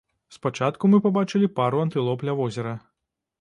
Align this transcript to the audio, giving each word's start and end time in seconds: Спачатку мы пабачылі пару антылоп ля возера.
Спачатку 0.35 0.89
мы 0.93 0.99
пабачылі 1.07 1.51
пару 1.59 1.83
антылоп 1.85 2.25
ля 2.31 2.37
возера. 2.41 2.73